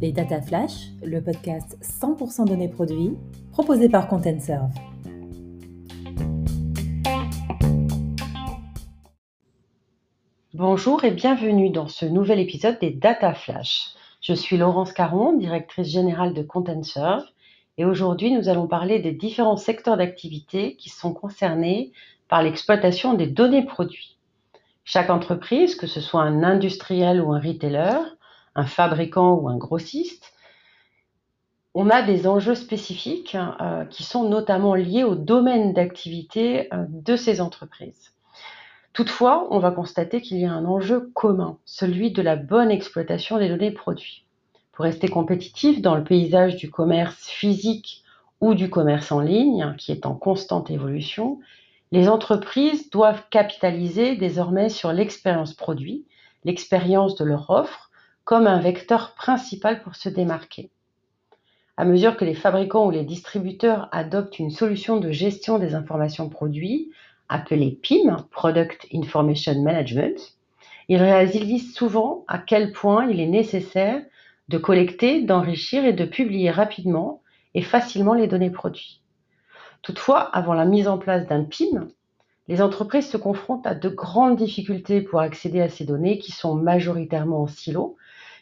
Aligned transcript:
Les 0.00 0.12
Data 0.12 0.40
Flash, 0.40 0.90
le 1.02 1.20
podcast 1.20 1.78
100% 1.82 2.46
données 2.46 2.68
produits, 2.68 3.16
proposé 3.50 3.88
par 3.88 4.06
ContentServe. 4.08 4.70
Bonjour 10.54 11.04
et 11.04 11.10
bienvenue 11.10 11.70
dans 11.70 11.88
ce 11.88 12.06
nouvel 12.06 12.38
épisode 12.38 12.78
des 12.78 12.90
Data 12.90 13.34
Flash. 13.34 13.88
Je 14.20 14.32
suis 14.32 14.56
Laurence 14.56 14.92
Caron, 14.92 15.32
directrice 15.36 15.88
générale 15.88 16.34
de 16.34 16.42
ContentServe, 16.42 17.24
et 17.78 17.84
aujourd'hui 17.84 18.30
nous 18.30 18.48
allons 18.48 18.66
parler 18.66 19.00
des 19.00 19.12
différents 19.12 19.56
secteurs 19.56 19.96
d'activité 19.96 20.76
qui 20.76 20.88
sont 20.88 21.12
concernés 21.12 21.92
par 22.28 22.42
l'exploitation 22.42 23.14
des 23.14 23.26
données 23.26 23.64
produits. 23.64 24.15
Chaque 24.88 25.10
entreprise, 25.10 25.74
que 25.74 25.88
ce 25.88 26.00
soit 26.00 26.22
un 26.22 26.44
industriel 26.44 27.20
ou 27.20 27.32
un 27.32 27.40
retailer, 27.40 27.98
un 28.54 28.66
fabricant 28.66 29.34
ou 29.34 29.48
un 29.48 29.56
grossiste, 29.56 30.32
on 31.74 31.90
a 31.90 32.02
des 32.02 32.28
enjeux 32.28 32.54
spécifiques 32.54 33.36
euh, 33.60 33.84
qui 33.86 34.04
sont 34.04 34.28
notamment 34.28 34.76
liés 34.76 35.02
au 35.02 35.16
domaine 35.16 35.72
d'activité 35.72 36.72
euh, 36.72 36.84
de 36.88 37.16
ces 37.16 37.40
entreprises. 37.40 38.12
Toutefois, 38.92 39.48
on 39.50 39.58
va 39.58 39.72
constater 39.72 40.22
qu'il 40.22 40.38
y 40.38 40.46
a 40.46 40.52
un 40.52 40.64
enjeu 40.64 41.10
commun, 41.14 41.58
celui 41.64 42.12
de 42.12 42.22
la 42.22 42.36
bonne 42.36 42.70
exploitation 42.70 43.38
des 43.38 43.48
données 43.48 43.72
produits. 43.72 44.24
Pour 44.70 44.84
rester 44.84 45.08
compétitif 45.08 45.82
dans 45.82 45.96
le 45.96 46.04
paysage 46.04 46.54
du 46.54 46.70
commerce 46.70 47.26
physique 47.26 48.04
ou 48.40 48.54
du 48.54 48.70
commerce 48.70 49.10
en 49.10 49.18
ligne, 49.18 49.74
qui 49.78 49.90
est 49.90 50.06
en 50.06 50.14
constante 50.14 50.70
évolution, 50.70 51.40
les 51.92 52.08
entreprises 52.08 52.90
doivent 52.90 53.24
capitaliser 53.30 54.16
désormais 54.16 54.68
sur 54.68 54.92
l'expérience 54.92 55.54
produit, 55.54 56.04
l'expérience 56.44 57.14
de 57.16 57.24
leur 57.24 57.50
offre, 57.50 57.90
comme 58.24 58.46
un 58.46 58.60
vecteur 58.60 59.14
principal 59.14 59.82
pour 59.82 59.94
se 59.94 60.08
démarquer. 60.08 60.70
À 61.76 61.84
mesure 61.84 62.16
que 62.16 62.24
les 62.24 62.34
fabricants 62.34 62.86
ou 62.86 62.90
les 62.90 63.04
distributeurs 63.04 63.88
adoptent 63.92 64.38
une 64.38 64.50
solution 64.50 64.96
de 64.96 65.10
gestion 65.10 65.58
des 65.58 65.74
informations 65.74 66.28
produits, 66.28 66.90
appelée 67.28 67.78
PIM, 67.82 68.26
Product 68.30 68.86
Information 68.94 69.62
Management, 69.62 70.36
ils 70.88 70.96
réalisent 70.96 71.74
souvent 71.74 72.24
à 72.28 72.38
quel 72.38 72.72
point 72.72 73.06
il 73.06 73.20
est 73.20 73.26
nécessaire 73.26 74.02
de 74.48 74.58
collecter, 74.58 75.22
d'enrichir 75.22 75.84
et 75.84 75.92
de 75.92 76.04
publier 76.04 76.50
rapidement 76.50 77.22
et 77.54 77.62
facilement 77.62 78.14
les 78.14 78.28
données 78.28 78.50
produits. 78.50 79.02
Toutefois, 79.86 80.18
avant 80.18 80.54
la 80.54 80.64
mise 80.64 80.88
en 80.88 80.98
place 80.98 81.28
d'un 81.28 81.44
PIM, 81.44 81.86
les 82.48 82.60
entreprises 82.60 83.08
se 83.08 83.16
confrontent 83.16 83.68
à 83.68 83.74
de 83.76 83.88
grandes 83.88 84.34
difficultés 84.34 85.00
pour 85.00 85.20
accéder 85.20 85.60
à 85.60 85.68
ces 85.68 85.84
données 85.84 86.18
qui 86.18 86.32
sont 86.32 86.56
majoritairement 86.56 87.42
en 87.42 87.46
silo, 87.46 87.96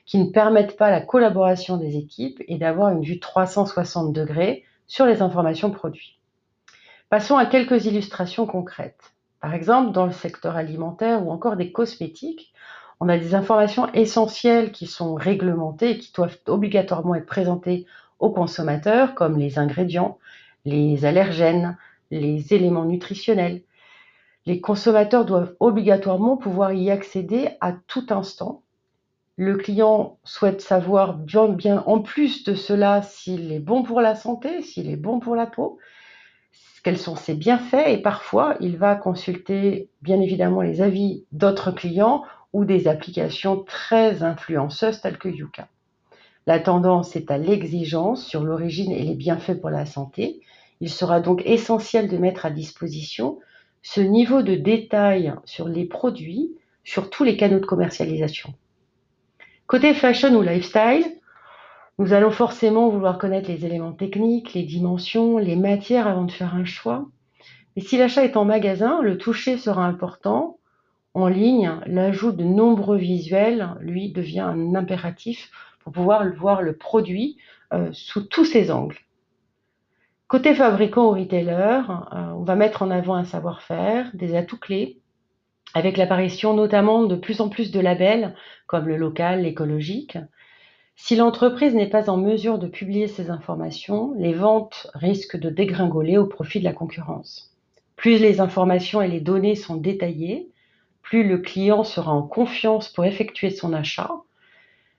qui 0.07 0.17
ne 0.17 0.31
permettent 0.31 0.79
pas 0.79 0.91
la 0.91 1.03
collaboration 1.03 1.77
des 1.77 1.99
équipes 1.99 2.43
et 2.49 2.57
d'avoir 2.57 2.93
une 2.93 3.03
vue 3.03 3.21
360 3.21 4.15
degrés 4.15 4.65
sur 4.87 5.05
les 5.05 5.21
informations 5.21 5.71
produites. 5.71 6.17
Passons 7.11 7.37
à 7.37 7.45
quelques 7.45 7.85
illustrations 7.85 8.47
concrètes. 8.47 9.13
Par 9.43 9.53
exemple, 9.53 9.93
dans 9.93 10.07
le 10.07 10.13
secteur 10.13 10.57
alimentaire 10.57 11.27
ou 11.27 11.31
encore 11.31 11.57
des 11.57 11.73
cosmétiques, 11.73 12.55
on 13.01 13.11
a 13.11 13.19
des 13.19 13.35
informations 13.35 13.93
essentielles 13.93 14.73
qui 14.73 14.87
sont 14.87 15.15
réglementées 15.15 15.91
et 15.91 15.99
qui 15.99 16.11
doivent 16.11 16.39
obligatoirement 16.47 17.15
être 17.15 17.27
présentées 17.27 17.85
aux 18.19 18.31
consommateurs, 18.31 19.15
comme 19.15 19.39
les 19.39 19.59
ingrédients, 19.59 20.17
les 20.65 21.05
allergènes, 21.05 21.77
les 22.11 22.55
éléments 22.55 22.85
nutritionnels. 22.85 23.63
Les 24.47 24.61
consommateurs 24.61 25.25
doivent 25.25 25.55
obligatoirement 25.61 26.37
pouvoir 26.37 26.73
y 26.73 26.91
accéder 26.91 27.49
à 27.61 27.73
tout 27.73 28.07
instant. 28.11 28.63
Le 29.37 29.57
client 29.57 30.19
souhaite 30.23 30.61
savoir 30.61 31.15
bien, 31.15 31.83
en 31.87 32.01
plus 32.01 32.45
de 32.45 32.55
cela 32.55 33.03
s'il 33.03 33.51
est 33.53 33.59
bon 33.61 33.83
pour 33.83 34.01
la 34.01 34.15
santé, 34.15 34.63
s'il 34.63 34.89
est 34.89 34.97
bon 34.97 35.19
pour 35.19 35.35
la 35.35 35.47
peau, 35.47 35.79
quels 36.85 36.99
sont 36.99 37.17
ses 37.17 37.35
bienfaits 37.35 37.89
et 37.89 37.99
parfois 37.99 38.57
il 38.61 38.77
va 38.77 38.95
consulter 38.95 39.89
bien 40.03 40.21
évidemment 40.21 40.61
les 40.61 40.83
avis 40.83 41.25
d'autres 41.33 41.73
clients 41.73 42.25
ou 42.53 42.65
des 42.65 42.87
applications 42.87 43.65
très 43.65 44.23
influenceuses 44.23 45.01
telles 45.01 45.19
que 45.19 45.31
Yuka. 45.31 45.67
La 46.47 46.61
tendance 46.61 47.17
est 47.17 47.31
à 47.31 47.39
l'exigence 47.39 48.27
sur 48.27 48.45
l'origine 48.45 48.93
et 48.93 49.03
les 49.03 49.15
bienfaits 49.15 49.59
pour 49.61 49.71
la 49.71 49.87
santé. 49.87 50.43
Il 50.81 50.91
sera 50.91 51.21
donc 51.21 51.43
essentiel 51.45 52.09
de 52.09 52.19
mettre 52.19 52.47
à 52.47 52.51
disposition 52.51 53.39
ce 53.83 54.01
niveau 54.01 54.43
de 54.43 54.55
détail 54.55 55.35
sur 55.45 55.69
les 55.69 55.85
produits, 55.85 56.53
sur 56.85 57.11
tous 57.11 57.25
les 57.25 57.37
canaux 57.37 57.61
de 57.61 57.67
commercialisation. 57.67 58.55
Côté 59.67 59.95
fashion 59.95 60.35
ou 60.35 60.43
lifestyle, 60.43 61.05
nous 61.99 62.13
allons 62.13 62.31
forcément 62.31 62.89
vouloir 62.89 63.19
connaître 63.19 63.49
les 63.49 63.65
éléments 63.65 63.93
techniques, 63.93 64.53
les 64.55 64.65
dimensions, 64.65 65.39
les 65.39 65.57
matières 65.57 66.09
avant 66.09 66.25
de 66.25 66.33
faire 66.33 66.55
un 66.55 66.65
choix. 66.65 67.07
Mais 67.77 67.83
si 67.83 67.97
l'achat 67.97 68.25
est 68.25 68.37
en 68.37 68.45
magasin, 68.45 69.01
le 69.03 69.17
toucher 69.17 69.59
sera 69.59 69.85
important 69.87 70.59
en 71.15 71.29
ligne, 71.29 71.71
l'ajout 71.87 72.33
de 72.33 72.43
nombreux 72.43 72.97
visuels, 72.97 73.71
lui, 73.81 74.11
devient 74.11 74.41
un 74.41 74.75
impératif 74.75 75.51
pour 75.81 75.93
pouvoir 75.93 76.27
voir 76.35 76.63
le 76.63 76.77
produit 76.77 77.37
euh, 77.73 77.91
sous 77.93 78.23
tous 78.23 78.45
ses 78.45 78.71
angles. 78.73 78.99
Côté 80.27 80.55
fabricant 80.55 81.07
ou 81.07 81.11
retailer, 81.11 81.83
euh, 81.89 82.33
on 82.35 82.45
va 82.45 82.57
mettre 82.57 82.83
en 82.83 82.91
avant 82.91 83.15
un 83.15 83.25
savoir-faire, 83.25 84.11
des 84.15 84.35
atouts 84.35 84.59
clés, 84.59 85.01
avec 85.75 85.97
l'apparition 85.97 86.55
notamment 86.55 87.05
de 87.05 87.17
plus 87.17 87.41
en 87.41 87.49
plus 87.49 87.71
de 87.71 87.81
labels 87.81 88.35
comme 88.67 88.89
le 88.89 88.97
local, 88.97 89.43
l'écologique. 89.43 90.17
Si 90.97 91.17
l'entreprise 91.17 91.75
n'est 91.75 91.91
pas 91.91 92.09
en 92.09 92.17
mesure 92.17 92.59
de 92.59 92.69
publier 92.69 93.09
ces 93.09 93.29
informations, 93.29 94.15
les 94.17 94.33
ventes 94.33 94.87
risquent 94.95 95.37
de 95.37 95.51
dégringoler 95.51 96.17
au 96.17 96.27
profit 96.27 96.61
de 96.61 96.65
la 96.65 96.73
concurrence. 96.73 97.53
Plus 97.97 98.19
les 98.19 98.41
informations 98.41 99.03
et 99.03 99.09
les 99.09 99.21
données 99.21 99.57
sont 99.57 99.77
détaillées, 99.77 100.51
plus 101.03 101.27
le 101.27 101.39
client 101.39 101.85
sera 101.85 102.13
en 102.13 102.23
confiance 102.23 102.89
pour 102.89 103.05
effectuer 103.05 103.51
son 103.51 103.73
achat. 103.73 104.11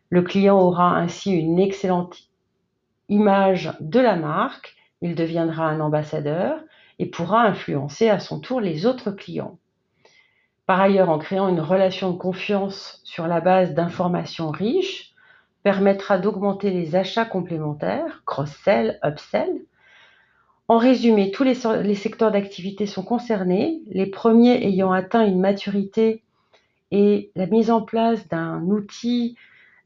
Le 0.10 0.22
client 0.22 0.60
aura 0.60 0.96
ainsi 0.98 1.32
une 1.32 1.60
excellente 1.60 2.30
image 3.10 3.74
de 3.80 4.00
la 4.00 4.16
marque, 4.16 4.75
il 5.02 5.16
deviendra 5.16 5.68
un 5.68 5.80
ambassadeur 5.80 6.60
et 7.00 7.06
pourra 7.06 7.44
influencer 7.44 8.10
à 8.10 8.20
son 8.20 8.40
tour 8.40 8.62
les 8.62 8.86
autres 8.86 9.12
clients. 9.12 9.58
Par 10.66 10.82
ailleurs, 10.82 11.10
en 11.10 11.20
créant 11.20 11.48
une 11.48 11.60
relation 11.60 12.12
de 12.12 12.18
confiance 12.18 13.02
sur 13.04 13.28
la 13.28 13.42
base 13.42 13.74
d'informations 13.74 14.50
riches, 14.50 15.14
permettra 15.64 16.18
d'augmenter 16.18 16.72
les 16.72 16.96
achats 16.96 17.26
complémentaires, 17.26 18.24
cross-sell, 18.26 19.00
upsell, 19.04 19.66
en 20.68 20.78
résumé, 20.78 21.30
tous 21.30 21.44
les, 21.44 21.96
secteurs 21.96 22.32
d'activité 22.32 22.88
sont 22.88 23.04
concernés, 23.04 23.84
les 23.88 24.08
premiers 24.08 24.66
ayant 24.66 24.92
atteint 24.92 25.24
une 25.24 25.40
maturité 25.40 26.24
et 26.90 27.32
la 27.36 27.46
mise 27.46 27.70
en 27.70 27.84
place 27.84 28.28
d'un 28.30 28.64
outil 28.64 29.38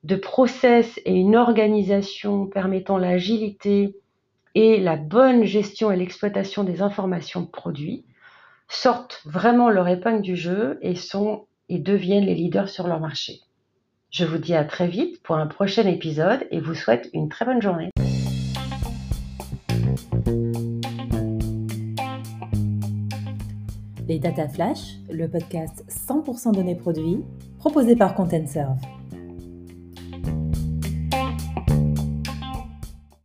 de 0.05 0.15
process 0.15 0.97
et 1.03 1.13
une 1.13 1.35
organisation 1.35 2.45
permettant 2.45 2.97
l'agilité 2.97 3.93
et 4.61 4.77
la 4.77 4.97
bonne 4.97 5.45
gestion 5.45 5.89
et 5.89 5.95
l'exploitation 5.95 6.65
des 6.65 6.81
informations 6.81 7.45
produits 7.45 8.03
sortent 8.67 9.21
vraiment 9.23 9.69
leur 9.69 9.87
épingle 9.87 10.21
du 10.21 10.35
jeu 10.35 10.77
et 10.81 10.95
sont 10.95 11.45
et 11.69 11.79
deviennent 11.79 12.25
les 12.25 12.35
leaders 12.35 12.67
sur 12.67 12.85
leur 12.85 12.99
marché. 12.99 13.39
Je 14.11 14.25
vous 14.25 14.37
dis 14.37 14.53
à 14.53 14.65
très 14.65 14.89
vite 14.89 15.23
pour 15.23 15.37
un 15.37 15.47
prochain 15.47 15.87
épisode 15.87 16.45
et 16.51 16.59
vous 16.59 16.73
souhaite 16.73 17.09
une 17.13 17.29
très 17.29 17.45
bonne 17.45 17.61
journée. 17.61 17.89
Les 24.09 24.19
Data 24.19 24.49
Flash, 24.49 24.97
le 25.09 25.29
podcast 25.29 25.85
100% 25.87 26.53
données 26.53 26.75
produits, 26.75 27.23
proposé 27.59 27.95
par 27.95 28.13
ContentServe. 28.13 28.98